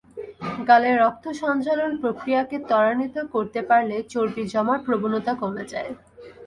[0.69, 5.91] গালে রক্ত সঞ্চালন-প্রক্রিয়াকে ত্বরান্বিত করতে পারলে চর্বি জমার প্রবণতা কমে যায়।